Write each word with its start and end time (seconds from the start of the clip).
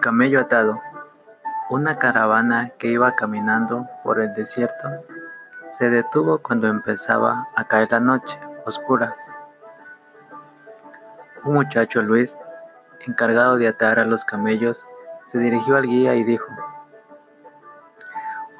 camello 0.00 0.40
atado. 0.40 0.80
Una 1.70 1.98
caravana 1.98 2.70
que 2.78 2.88
iba 2.88 3.14
caminando 3.14 3.86
por 4.02 4.20
el 4.20 4.34
desierto 4.34 4.88
se 5.70 5.90
detuvo 5.90 6.38
cuando 6.38 6.68
empezaba 6.68 7.48
a 7.56 7.64
caer 7.64 7.90
la 7.90 8.00
noche 8.00 8.38
oscura. 8.66 9.14
Un 11.44 11.54
muchacho, 11.54 12.02
Luis, 12.02 12.36
encargado 13.06 13.56
de 13.56 13.68
atar 13.68 13.98
a 13.98 14.04
los 14.04 14.24
camellos, 14.24 14.84
se 15.24 15.38
dirigió 15.38 15.76
al 15.76 15.86
guía 15.86 16.14
y 16.14 16.24
dijo, 16.24 16.46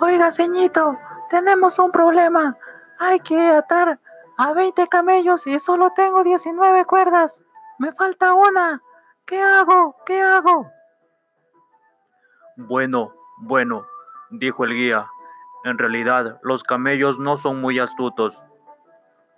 Oiga, 0.00 0.32
ceñito, 0.32 0.98
tenemos 1.30 1.78
un 1.78 1.90
problema. 1.92 2.56
Hay 2.98 3.20
que 3.20 3.48
atar 3.48 4.00
a 4.36 4.52
20 4.52 4.86
camellos 4.88 5.46
y 5.46 5.58
solo 5.58 5.90
tengo 5.90 6.24
19 6.24 6.84
cuerdas. 6.84 7.44
Me 7.78 7.92
falta 7.92 8.34
una. 8.34 8.82
¿Qué 9.24 9.42
hago? 9.42 9.96
¿Qué 10.04 10.20
hago? 10.20 10.70
Bueno, 12.56 13.12
bueno, 13.38 13.84
dijo 14.30 14.64
el 14.64 14.74
guía. 14.74 15.08
En 15.64 15.76
realidad, 15.76 16.38
los 16.42 16.62
camellos 16.62 17.18
no 17.18 17.36
son 17.36 17.60
muy 17.60 17.80
astutos. 17.80 18.46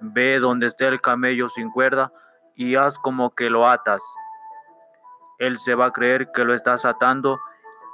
Ve 0.00 0.38
donde 0.38 0.66
esté 0.66 0.86
el 0.86 1.00
camello 1.00 1.48
sin 1.48 1.70
cuerda 1.70 2.12
y 2.54 2.76
haz 2.76 2.98
como 2.98 3.34
que 3.34 3.48
lo 3.48 3.68
atas. 3.68 4.02
Él 5.38 5.58
se 5.58 5.74
va 5.74 5.86
a 5.86 5.92
creer 5.92 6.30
que 6.30 6.44
lo 6.44 6.52
estás 6.52 6.84
atando 6.84 7.38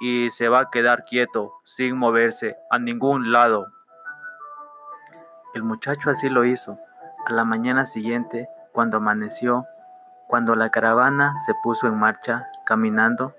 y 0.00 0.30
se 0.30 0.48
va 0.48 0.60
a 0.60 0.70
quedar 0.70 1.04
quieto, 1.04 1.54
sin 1.62 1.96
moverse 1.96 2.56
a 2.68 2.80
ningún 2.80 3.30
lado. 3.30 3.66
El 5.54 5.62
muchacho 5.62 6.10
así 6.10 6.30
lo 6.30 6.44
hizo. 6.44 6.78
A 7.27 7.32
la 7.32 7.44
mañana 7.44 7.86
siguiente, 7.86 8.48
cuando 8.72 8.96
amaneció, 8.96 9.66
cuando 10.27 10.56
la 10.56 10.70
caravana 10.70 11.36
se 11.36 11.52
puso 11.62 11.86
en 11.86 11.96
marcha, 11.96 12.48
caminando, 12.66 13.36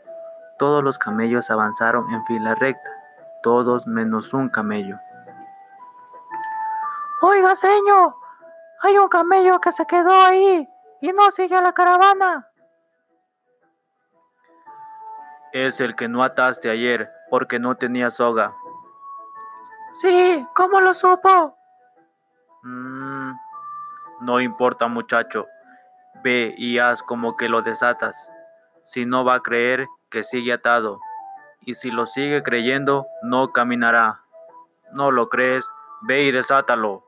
todos 0.57 0.83
los 0.83 0.99
camellos 0.99 1.49
avanzaron 1.49 2.11
en 2.13 2.25
fila 2.25 2.55
recta, 2.55 2.89
todos 3.41 3.87
menos 3.87 4.33
un 4.33 4.49
camello. 4.49 4.99
Oiga, 7.21 7.55
señor, 7.55 8.15
hay 8.81 8.97
un 8.97 9.07
camello 9.07 9.59
que 9.59 9.71
se 9.71 9.85
quedó 9.85 10.11
ahí 10.11 10.67
y 11.01 11.11
no 11.13 11.31
sigue 11.31 11.55
a 11.55 11.61
la 11.61 11.73
caravana. 11.73 12.49
Es 15.53 15.79
el 15.79 15.95
que 15.95 16.07
no 16.07 16.23
ataste 16.23 16.69
ayer 16.69 17.11
porque 17.29 17.59
no 17.59 17.75
tenía 17.75 18.11
soga. 18.11 18.53
Sí, 19.93 20.45
¿cómo 20.55 20.81
lo 20.81 20.93
supo? 20.93 21.55
Mm, 22.63 23.33
no 24.21 24.41
importa, 24.41 24.87
muchacho. 24.87 25.47
Ve 26.23 26.55
y 26.57 26.79
haz 26.79 27.03
como 27.03 27.37
que 27.37 27.49
lo 27.49 27.61
desatas. 27.61 28.29
Si 28.81 29.05
no 29.05 29.23
va 29.23 29.35
a 29.35 29.39
creer 29.41 29.87
que 30.14 30.23
sigue 30.23 30.53
atado. 30.53 31.02
Y 31.66 31.73
si 31.73 31.89
lo 31.89 32.06
sigue 32.06 32.44
creyendo, 32.44 33.08
no 33.23 33.52
caminará. 33.52 34.22
¿No 34.94 35.09
lo 35.09 35.28
crees? 35.28 35.66
Ve 36.03 36.23
y 36.23 36.31
desátalo. 36.31 37.03